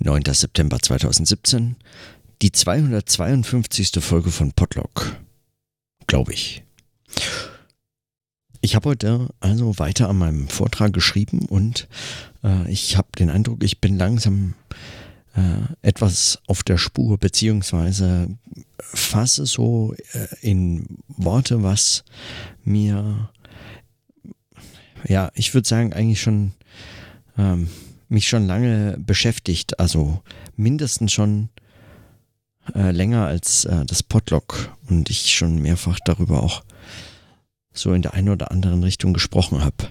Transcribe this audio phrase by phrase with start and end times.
[0.00, 0.22] 9.
[0.32, 1.76] September 2017,
[2.40, 3.92] die 252.
[4.00, 5.16] Folge von Podlog.
[6.06, 6.62] Glaube ich.
[8.60, 11.88] Ich habe heute also weiter an meinem Vortrag geschrieben und
[12.44, 14.54] äh, ich habe den Eindruck, ich bin langsam
[15.34, 18.28] äh, etwas auf der Spur, beziehungsweise
[18.78, 22.04] fasse so äh, in Worte, was
[22.64, 23.30] mir,
[25.08, 26.52] ja, ich würde sagen, eigentlich schon
[27.38, 27.68] ähm,
[28.12, 30.22] mich schon lange beschäftigt, also
[30.54, 31.48] mindestens schon
[32.74, 36.62] äh, länger als äh, das Podlog und ich schon mehrfach darüber auch
[37.72, 39.88] so in der einen oder anderen Richtung gesprochen habe.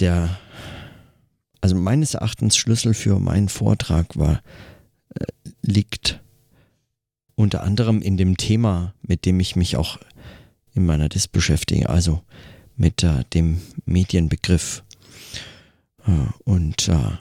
[0.00, 0.36] Der,
[1.60, 4.42] also meines Erachtens Schlüssel für meinen Vortrag war,
[5.14, 5.26] äh,
[5.62, 6.20] liegt
[7.36, 9.98] unter anderem in dem Thema, mit dem ich mich auch
[10.74, 12.22] in meiner Dis beschäftige, also
[12.80, 14.82] mit äh, dem Medienbegriff.
[16.06, 16.10] Äh,
[16.44, 17.18] und, äh,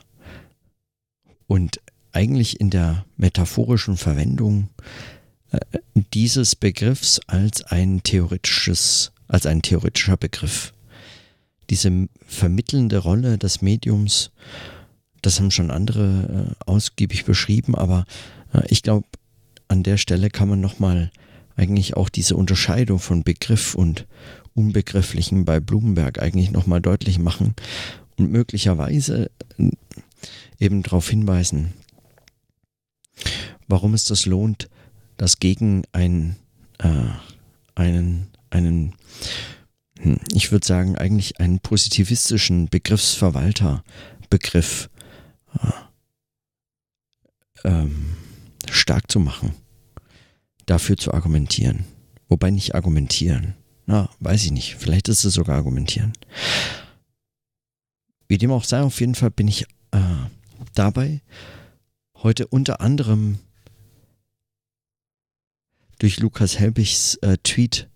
[1.47, 1.81] und
[2.13, 4.69] eigentlich in der metaphorischen Verwendung
[5.51, 5.59] äh,
[6.13, 10.73] dieses Begriffs als ein theoretisches, als ein theoretischer Begriff.
[11.69, 14.31] Diese vermittelnde Rolle des Mediums,
[15.21, 18.05] das haben schon andere äh, ausgiebig beschrieben, aber
[18.53, 19.07] äh, ich glaube,
[19.67, 21.11] an der Stelle kann man nochmal
[21.57, 24.07] eigentlich auch diese Unterscheidung von Begriff und
[24.53, 27.55] Unbegrifflichen bei Blumenberg eigentlich nochmal deutlich machen
[28.17, 29.71] und möglicherweise äh,
[30.59, 31.73] eben darauf hinweisen,
[33.67, 34.69] warum es das lohnt,
[35.17, 36.37] das gegen ein,
[36.79, 37.09] äh,
[37.75, 38.95] einen, einen,
[39.99, 44.89] hm, ich würde sagen, eigentlich einen positivistischen Begriffsverwalter-Begriff
[45.61, 45.67] äh,
[47.63, 48.15] ähm,
[48.69, 49.53] stark zu machen,
[50.65, 51.85] dafür zu argumentieren.
[52.27, 53.55] Wobei nicht argumentieren.
[53.89, 54.75] Na, weiß ich nicht.
[54.75, 56.13] Vielleicht ist es sogar argumentieren.
[58.27, 60.27] Wie dem auch sei, auf jeden Fall bin ich äh,
[60.75, 61.21] dabei
[62.17, 63.39] heute unter anderem
[65.97, 67.89] durch Lukas Helbigs äh, Tweet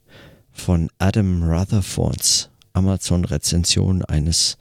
[0.52, 4.58] von Adam Rutherfords Amazon-Rezension eines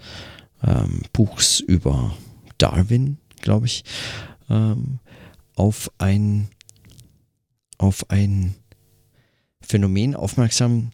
[0.62, 2.14] ähm, Buchs über
[2.59, 3.84] Darwin, glaube ich,
[4.50, 4.99] ähm,
[5.56, 6.49] auf ein
[7.78, 8.54] auf ein
[9.62, 10.93] Phänomen aufmerksam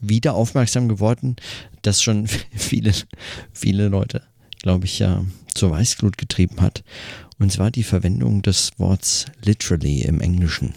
[0.00, 1.36] wieder aufmerksam geworden,
[1.82, 2.92] das schon viele,
[3.52, 4.22] viele Leute,
[4.62, 5.24] glaube ich, ja
[5.54, 6.84] zur Weißglut getrieben hat.
[7.38, 10.74] Und zwar die Verwendung des Worts literally im Englischen.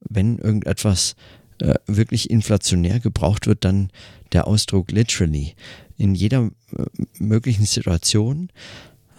[0.00, 1.16] Wenn irgendetwas
[1.60, 3.90] äh, wirklich inflationär gebraucht wird, dann
[4.32, 5.54] der Ausdruck literally.
[5.96, 6.84] In jeder äh,
[7.18, 8.50] möglichen Situation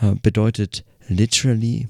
[0.01, 1.87] äh, bedeutet literally,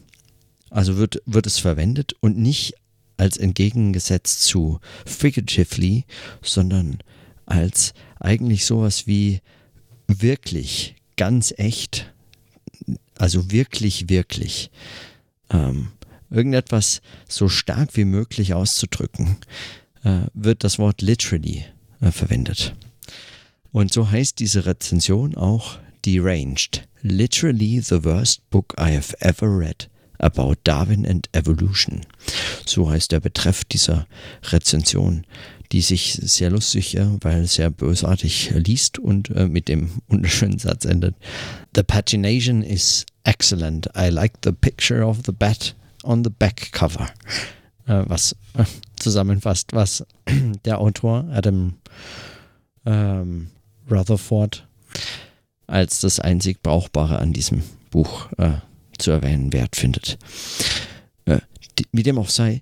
[0.70, 2.76] also wird, wird es verwendet und nicht
[3.18, 6.06] als entgegengesetzt zu figuratively,
[6.42, 7.00] sondern
[7.46, 9.42] als eigentlich sowas wie
[10.08, 12.14] wirklich, ganz echt,
[13.18, 14.72] also wirklich, wirklich.
[15.50, 15.90] Ähm,
[16.30, 19.38] irgendetwas so stark wie möglich auszudrücken,
[20.04, 21.66] äh, wird das Wort literally
[22.02, 22.76] äh, verwendet.
[23.72, 26.88] Und so heißt diese Rezension auch Deranged.
[27.02, 29.90] Literally the worst book I have ever read
[30.24, 32.02] about Darwin and Evolution.
[32.66, 34.08] So heißt der Betreff dieser
[34.52, 35.26] Rezension
[35.74, 41.16] die sich sehr lustig, weil sehr bösartig liest und äh, mit dem wunderschönen Satz endet.
[41.76, 43.90] The pagination is excellent.
[43.98, 47.08] I like the picture of the bat on the back cover.
[47.88, 48.66] Äh, was äh,
[48.98, 50.06] zusammenfasst, was
[50.66, 51.74] der Autor Adam
[52.86, 53.48] ähm,
[53.90, 54.68] Rutherford
[55.66, 58.58] als das einzig Brauchbare an diesem Buch äh,
[59.04, 60.18] zu erwähnen wert findet.
[61.26, 61.40] Äh,
[61.92, 62.62] wie dem auch sei,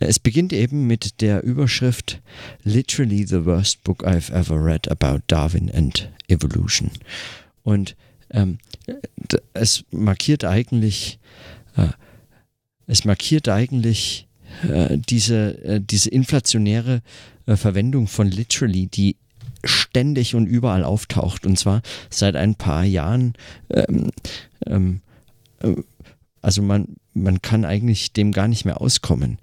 [0.00, 2.20] es beginnt eben mit der Überschrift
[2.62, 6.90] Literally the worst book I've ever read about Darwin and Evolution.
[7.64, 7.96] Und
[8.30, 8.58] ähm,
[9.54, 11.18] es markiert eigentlich,
[11.76, 11.88] äh,
[12.86, 14.28] es markiert eigentlich
[14.68, 17.02] äh, diese, äh, diese inflationäre
[17.46, 19.16] äh, Verwendung von literally, die
[19.64, 21.44] ständig und überall auftaucht.
[21.44, 23.34] Und zwar seit ein paar Jahren.
[23.70, 24.10] Ähm,
[24.66, 25.07] ähm, äh,
[26.42, 29.38] also man, man kann eigentlich dem gar nicht mehr auskommen.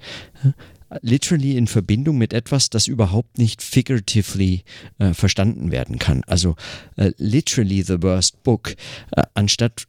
[1.01, 4.63] Literally in Verbindung mit etwas, das überhaupt nicht figuratively
[5.00, 6.23] äh, verstanden werden kann.
[6.25, 6.56] Also
[6.95, 8.75] äh, literally the worst book.
[9.12, 9.88] Äh, anstatt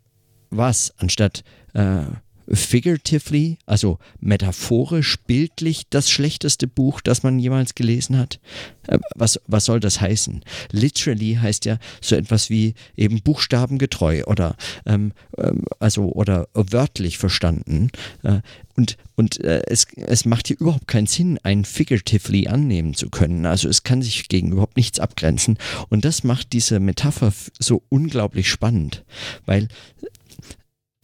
[0.51, 0.93] was?
[0.97, 1.45] Anstatt
[1.75, 2.03] äh,
[2.49, 8.41] figuratively, also metaphorisch, bildlich das schlechteste Buch, das man jemals gelesen hat?
[8.87, 10.45] Äh, was, was soll das heißen?
[10.71, 14.57] Literally heißt ja so etwas wie eben buchstabengetreu oder
[14.87, 17.91] ähm, ähm also oder wörtlich verstanden.
[18.23, 18.41] Äh,
[18.77, 23.47] und und äh, es, es macht hier überhaupt keinen Sinn, ein figuratively annehmen zu können.
[23.47, 25.59] Also es kann sich gegen überhaupt nichts abgrenzen.
[25.89, 29.05] Und das macht diese Metapher so unglaublich spannend,
[29.47, 29.69] weil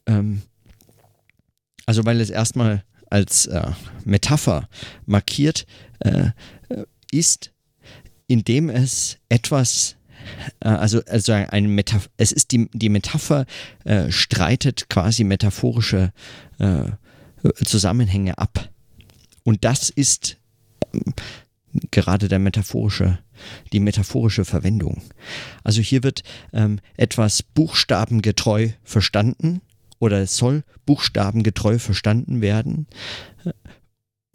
[0.07, 0.43] ähm,
[1.87, 3.71] also weil es erstmal als äh,
[4.05, 4.69] Metapher
[5.05, 5.67] markiert
[6.01, 6.31] äh,
[7.11, 7.53] ist,
[8.27, 9.97] indem es etwas
[10.61, 13.47] äh, also, also ein Metapher, es ist die, die Metapher
[13.85, 16.13] äh, streitet quasi metaphorische
[16.59, 16.85] äh,
[17.65, 18.71] Zusammenhänge ab.
[19.45, 20.39] Und das ist
[20.95, 21.15] ähm,
[21.91, 23.19] gerade der metaphorische,
[23.73, 25.03] die metaphorische Verwendung.
[25.65, 29.61] Also hier wird ähm, etwas buchstabengetreu verstanden
[30.03, 32.89] oder soll buchstabengetreu verstanden werden.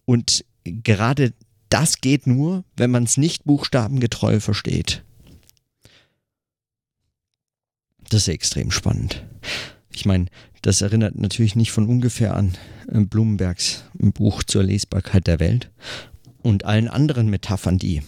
[0.06, 1.34] Und gerade
[1.68, 5.04] das geht nur, wenn man es nicht buchstabengetreu versteht.
[8.10, 9.26] Das ist extrem spannend.
[9.94, 10.28] Ich meine,
[10.62, 12.58] das erinnert natürlich nicht von ungefähr an
[12.90, 15.70] äh, Blumenbergs Buch zur Lesbarkeit der Welt
[16.44, 18.04] und allen anderen Metaphern, die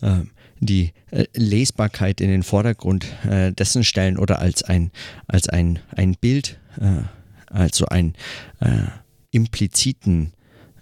[0.00, 0.22] äh,
[0.62, 4.92] die äh, Lesbarkeit in den Vordergrund äh, dessen stellen oder als ein,
[5.26, 7.02] als ein, ein Bild, äh,
[7.46, 8.14] also ein
[8.60, 8.86] äh,
[9.32, 10.32] impliziten,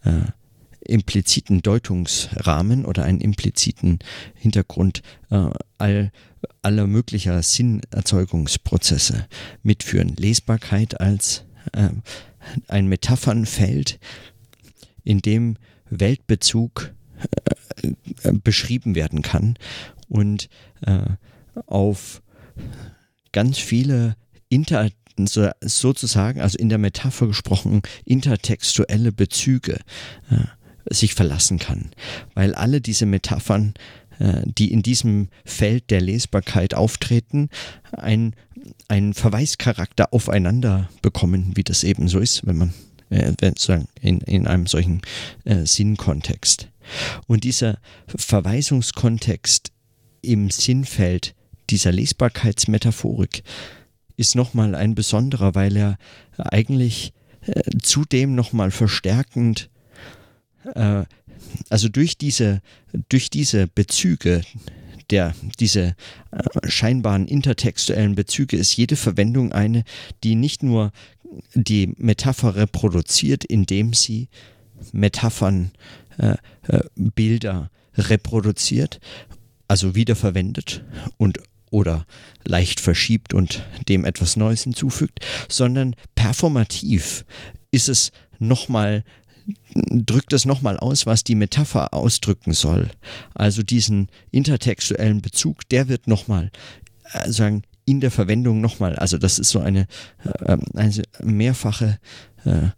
[0.04, 0.20] äh,
[0.84, 3.98] impliziten Deutungsrahmen oder einen impliziten
[4.34, 5.02] Hintergrund
[5.78, 6.10] all,
[6.62, 9.26] aller möglicher Sinnerzeugungsprozesse
[9.62, 10.16] mitführen.
[10.16, 11.44] Lesbarkeit als
[12.66, 14.00] ein Metaphernfeld,
[15.04, 15.56] in dem
[15.90, 17.54] Weltbezug äh,
[18.44, 19.56] beschrieben werden kann
[20.08, 20.48] und
[20.82, 21.02] äh,
[21.66, 22.22] auf
[23.32, 24.16] ganz viele
[24.48, 24.90] inter
[25.60, 29.78] sozusagen, also in der Metapher gesprochen, intertextuelle Bezüge
[30.30, 31.90] äh, sich verlassen kann.
[32.34, 33.74] Weil alle diese Metaphern,
[34.18, 37.50] äh, die in diesem Feld der Lesbarkeit auftreten,
[37.92, 38.34] ein,
[38.88, 42.74] einen Verweischarakter aufeinander bekommen, wie das eben so ist, wenn man
[43.10, 43.32] äh,
[44.00, 45.02] in, in einem solchen
[45.44, 46.68] äh, Sinnkontext.
[47.26, 47.78] Und dieser
[48.14, 49.72] Verweisungskontext
[50.22, 51.34] im Sinnfeld
[51.70, 53.42] dieser Lesbarkeitsmetaphorik
[54.16, 55.96] ist nochmal ein besonderer, weil er
[56.36, 57.12] eigentlich
[57.46, 59.70] äh, zudem nochmal verstärkend,
[60.74, 61.04] äh,
[61.70, 62.60] also durch diese,
[63.08, 64.42] durch diese Bezüge,
[65.10, 65.96] der, diese
[66.30, 69.84] äh, scheinbaren intertextuellen Bezüge ist jede Verwendung eine,
[70.22, 70.92] die nicht nur
[71.54, 74.28] die Metapher reproduziert, indem sie
[74.92, 75.72] Metaphern
[76.18, 76.36] äh,
[76.68, 79.00] äh, Bilder reproduziert,
[79.68, 80.84] also wiederverwendet
[81.16, 81.38] und
[81.70, 82.04] oder
[82.44, 87.24] leicht verschiebt und dem etwas Neues hinzufügt, sondern performativ
[87.70, 89.04] ist es nochmal,
[89.74, 92.90] drückt es nochmal aus, was die Metapher ausdrücken soll.
[93.34, 96.50] Also diesen intertextuellen Bezug, der wird nochmal
[97.12, 99.86] äh, sagen, in der Verwendung nochmal, also das ist so eine,
[100.44, 101.98] äh, eine mehrfache
[102.44, 102.68] äh,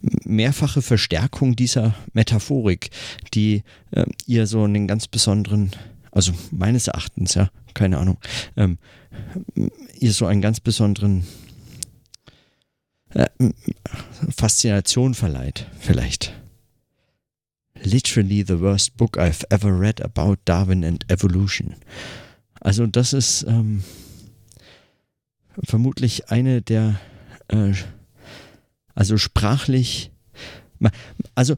[0.00, 2.90] mehrfache Verstärkung dieser Metaphorik,
[3.34, 5.70] die äh, ihr so einen ganz besonderen,
[6.12, 8.18] also meines Erachtens, ja, keine Ahnung,
[8.56, 8.78] ähm,
[9.98, 11.24] ihr so einen ganz besonderen
[13.10, 13.26] äh,
[14.36, 16.32] Faszination verleiht, vielleicht.
[17.82, 21.76] Literally the worst book I've ever read about Darwin and Evolution.
[22.60, 23.82] Also das ist ähm,
[25.64, 27.00] vermutlich eine der
[27.48, 27.72] äh,
[29.00, 30.10] also sprachlich,
[31.34, 31.56] also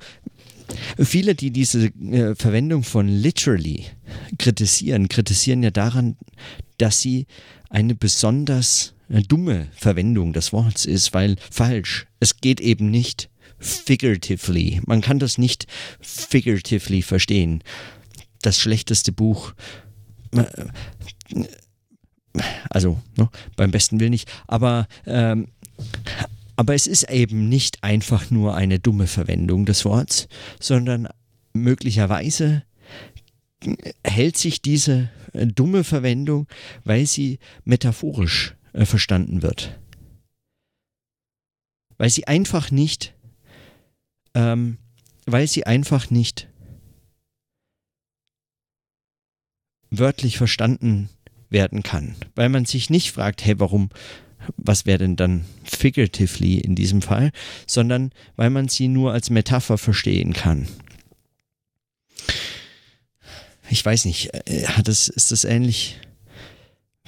[0.96, 3.86] viele, die diese äh, Verwendung von literally
[4.38, 6.16] kritisieren, kritisieren ja daran,
[6.78, 7.26] dass sie
[7.68, 12.06] eine besonders äh, dumme Verwendung des Wortes ist, weil falsch.
[12.20, 14.80] Es geht eben nicht figuratively.
[14.86, 15.66] Man kann das nicht
[16.00, 17.64] figuratively verstehen.
[18.42, 19.52] Das schlechteste Buch
[20.30, 20.44] äh,
[22.70, 25.48] also ne, beim besten Willen nicht, aber ähm,
[26.56, 30.28] aber es ist eben nicht einfach nur eine dumme Verwendung des Wortes,
[30.60, 31.08] sondern
[31.52, 32.64] möglicherweise
[34.04, 36.46] hält sich diese äh, dumme Verwendung,
[36.84, 39.78] weil sie metaphorisch äh, verstanden wird.
[41.98, 43.14] Weil sie einfach nicht,
[44.34, 44.78] ähm,
[45.26, 46.48] weil sie einfach nicht
[49.90, 51.10] wörtlich verstanden
[51.50, 52.16] werden kann.
[52.34, 53.90] Weil man sich nicht fragt, hey, warum
[54.56, 57.32] was wäre denn dann figuratively in diesem Fall,
[57.66, 60.68] sondern weil man sie nur als Metapher verstehen kann.
[63.70, 65.98] Ich weiß nicht, äh, hat es, ist das ähnlich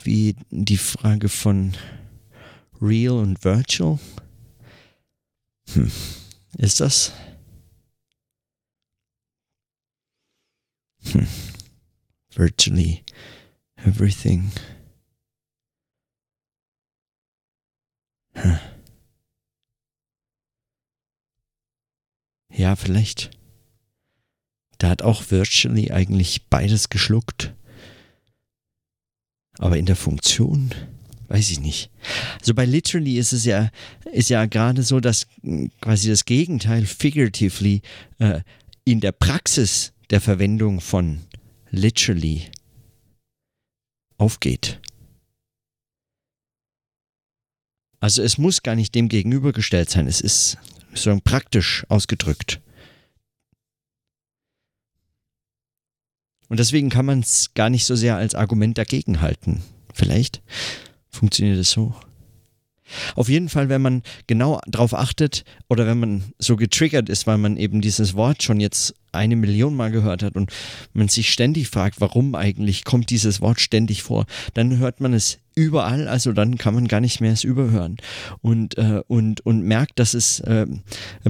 [0.02, 1.74] wie die Frage von
[2.80, 3.98] Real und Virtual?
[5.72, 5.90] Hm.
[6.58, 7.12] Ist das?
[11.12, 11.26] Hm.
[12.34, 13.04] Virtually
[13.76, 14.50] everything.
[18.34, 18.58] Hm.
[22.52, 23.30] Ja, vielleicht.
[24.78, 27.52] Da hat auch Virtually eigentlich beides geschluckt.
[29.58, 30.70] Aber in der Funktion
[31.28, 31.90] weiß ich nicht.
[32.40, 33.70] Also bei Literally ist es ja,
[34.12, 35.26] ist ja gerade so, dass
[35.80, 37.82] quasi das Gegenteil, figuratively,
[38.18, 38.40] äh,
[38.84, 41.22] in der Praxis der Verwendung von
[41.70, 42.42] literally
[44.18, 44.80] aufgeht.
[48.04, 50.58] Also es muss gar nicht dem gegenübergestellt sein, es ist
[50.92, 52.60] so praktisch ausgedrückt.
[56.50, 59.62] Und deswegen kann man es gar nicht so sehr als Argument dagegen halten.
[59.94, 60.42] Vielleicht
[61.08, 61.94] funktioniert es so.
[63.14, 67.38] Auf jeden Fall, wenn man genau darauf achtet oder wenn man so getriggert ist, weil
[67.38, 70.50] man eben dieses Wort schon jetzt eine Million Mal gehört hat und
[70.92, 75.38] man sich ständig fragt, warum eigentlich kommt dieses Wort ständig vor, dann hört man es
[75.54, 77.96] überall, also dann kann man gar nicht mehr es überhören
[78.42, 80.66] und, äh, und, und merkt, dass es äh,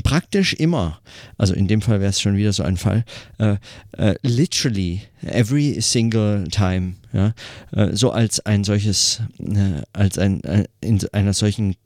[0.02, 1.00] praktisch immer,
[1.36, 3.04] also in dem Fall wäre es schon wieder so ein Fall,
[3.38, 3.56] äh,
[3.92, 7.34] äh literally every single time, ja,
[7.72, 10.40] äh, so als ein solches, äh, als ein,
[10.80, 11.76] in einer solchen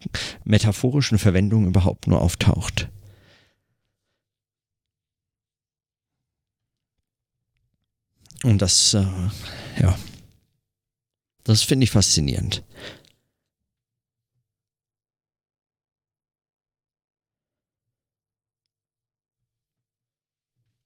[0.44, 2.88] metaphorischen Verwendung überhaupt nur auftaucht.
[8.44, 9.04] Und das, äh,
[9.80, 9.98] ja,
[11.44, 12.62] das finde ich faszinierend.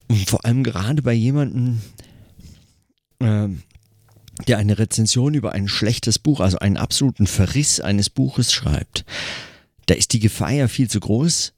[0.09, 1.81] Und vor allem gerade bei jemandem,
[3.19, 3.49] äh,
[4.47, 9.05] der eine Rezension über ein schlechtes Buch, also einen absoluten Verriss eines Buches schreibt,
[9.87, 11.55] da ist die Gefahr ja viel zu groß,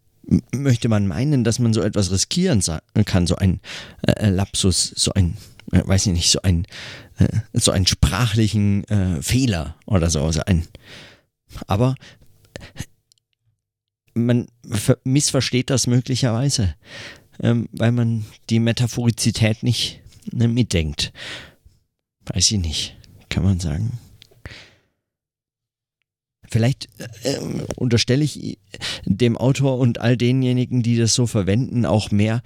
[0.52, 2.62] möchte man meinen, dass man so etwas riskieren
[3.04, 3.60] kann, so ein
[4.02, 5.36] äh, Lapsus, so ein
[5.72, 6.66] äh, weiß ich nicht, so ein
[7.18, 10.22] äh, so einen sprachlichen äh, Fehler oder so.
[10.22, 10.66] Also ein,
[11.66, 11.94] aber
[14.14, 14.46] man
[15.04, 16.74] missversteht das möglicherweise,
[17.40, 21.12] ähm, weil man die Metaphorizität nicht ne, mitdenkt.
[22.26, 22.96] Weiß ich nicht,
[23.28, 23.98] kann man sagen.
[26.48, 26.88] Vielleicht
[27.24, 27.38] äh,
[27.74, 28.58] unterstelle ich
[29.04, 32.42] dem Autor und all denjenigen, die das so verwenden, auch mehr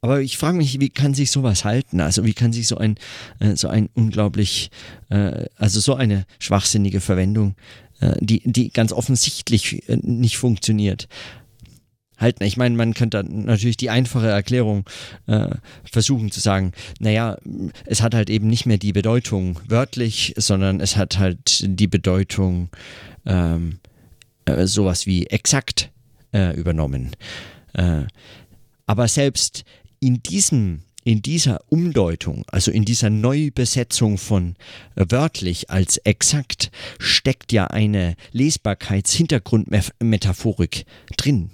[0.00, 2.00] aber ich frage mich, wie kann sich sowas halten?
[2.00, 2.96] Also wie kann sich so ein,
[3.40, 4.70] äh, so ein unglaublich,
[5.08, 7.56] äh, also so eine schwachsinnige Verwendung,
[8.00, 11.08] äh, die, die ganz offensichtlich äh, nicht funktioniert,
[12.16, 12.44] halten?
[12.44, 14.88] Ich meine, man könnte natürlich die einfache Erklärung
[15.26, 15.50] äh,
[15.90, 17.36] versuchen zu sagen, naja,
[17.84, 22.68] es hat halt eben nicht mehr die Bedeutung wörtlich, sondern es hat halt die Bedeutung
[23.26, 23.80] ähm,
[24.44, 25.90] äh, sowas wie exakt
[26.30, 27.12] übernommen.
[28.84, 29.64] aber selbst
[30.00, 34.56] in diesem in dieser Umdeutung, also in dieser Neubesetzung von
[34.94, 40.84] äh, wörtlich als exakt, steckt ja eine Lesbarkeitshintergrundmetaphorik
[41.16, 41.52] drin.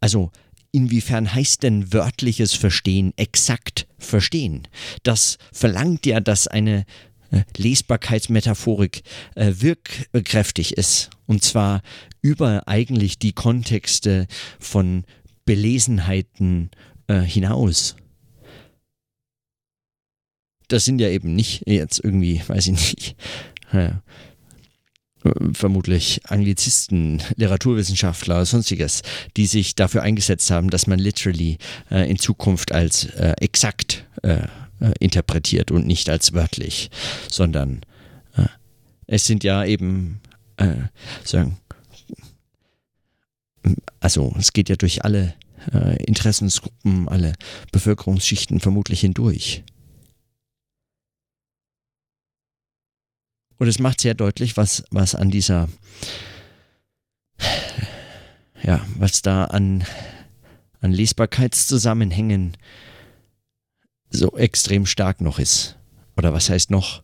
[0.00, 0.32] Also
[0.70, 4.68] inwiefern heißt denn wörtliches Verstehen exakt verstehen?
[5.02, 6.84] Das verlangt ja, dass eine
[7.30, 9.00] äh, Lesbarkeitsmetaphorik
[9.34, 11.08] äh, wirkkräftig ist.
[11.26, 11.80] Und zwar
[12.20, 14.26] über eigentlich die Kontexte
[14.58, 15.04] von
[15.46, 16.70] Belesenheiten
[17.10, 17.96] äh, hinaus.
[20.68, 23.16] Das sind ja eben nicht jetzt irgendwie, weiß ich nicht,
[23.72, 23.90] äh,
[25.52, 29.02] vermutlich Anglizisten, Literaturwissenschaftler, sonstiges,
[29.36, 31.58] die sich dafür eingesetzt haben, dass man literally
[31.90, 34.44] äh, in Zukunft als äh, exakt äh,
[34.80, 36.90] äh, interpretiert und nicht als wörtlich,
[37.28, 37.80] sondern
[38.36, 38.46] äh,
[39.06, 40.20] es sind ja eben
[41.24, 41.56] sagen,
[43.98, 45.34] also es geht ja durch alle
[45.72, 47.34] äh, Interessensgruppen, alle
[47.72, 49.64] Bevölkerungsschichten vermutlich hindurch.
[53.58, 55.68] Und es macht sehr deutlich, was, was an dieser,
[58.62, 59.84] ja, was da an,
[60.80, 62.56] an Lesbarkeitszusammenhängen
[64.08, 65.76] so extrem stark noch ist.
[66.16, 67.02] Oder was heißt noch?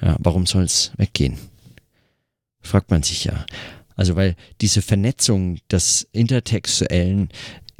[0.00, 1.38] Ja, warum soll es weggehen?
[2.62, 3.44] Fragt man sich ja.
[3.94, 7.28] Also weil diese Vernetzung des Intertextuellen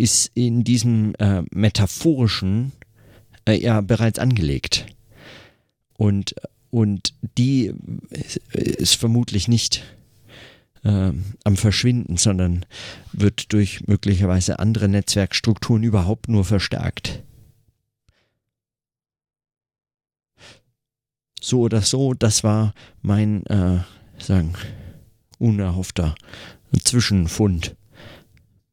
[0.02, 2.72] ist in diesem äh, metaphorischen
[3.46, 4.86] äh, ja bereits angelegt.
[5.96, 6.34] Und,
[6.70, 7.72] und die
[8.50, 9.84] ist vermutlich nicht
[10.82, 11.12] äh,
[11.44, 12.66] am Verschwinden, sondern
[13.12, 17.22] wird durch möglicherweise andere Netzwerkstrukturen überhaupt nur verstärkt.
[21.40, 23.78] So oder so, das war mein, äh,
[24.18, 24.54] sagen,
[25.38, 26.16] unerhoffter
[26.82, 27.76] Zwischenfund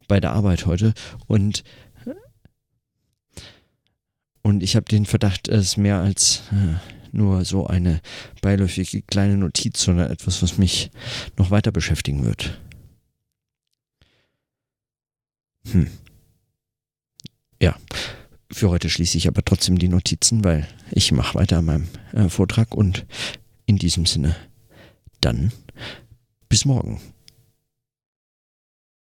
[0.09, 0.93] bei der Arbeit heute
[1.27, 1.63] und
[4.41, 6.75] und ich habe den Verdacht, es ist mehr als äh,
[7.11, 8.01] nur so eine
[8.41, 10.91] beiläufige kleine Notiz, sondern etwas, was mich
[11.37, 12.59] noch weiter beschäftigen wird.
[15.71, 15.87] Hm.
[17.61, 17.75] Ja,
[18.51, 22.29] für heute schließe ich aber trotzdem die Notizen, weil ich mache weiter an meinem äh,
[22.29, 23.05] Vortrag und
[23.65, 24.35] in diesem Sinne
[25.21, 25.51] dann
[26.47, 26.99] bis morgen.